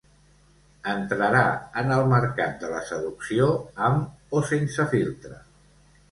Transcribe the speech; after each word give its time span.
Entrarà 0.91 1.41
en 1.81 1.91
el 1.97 2.05
mercat 2.13 2.55
de 2.63 2.71
la 2.71 2.81
seducció 2.87 3.49
amb 3.89 4.39
o 4.39 4.41
sense 4.53 4.87
filtre. 4.95 5.39